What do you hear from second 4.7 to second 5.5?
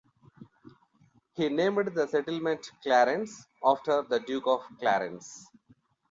Clarence.